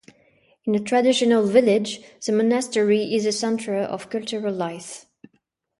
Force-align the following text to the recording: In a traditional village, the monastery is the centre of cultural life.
In 0.65 0.73
a 0.73 0.79
traditional 0.79 1.45
village, 1.45 2.01
the 2.25 2.31
monastery 2.31 3.13
is 3.13 3.25
the 3.25 3.31
centre 3.31 3.75
of 3.77 4.09
cultural 4.09 4.51
life. 4.51 5.05